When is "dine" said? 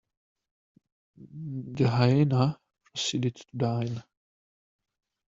3.55-4.03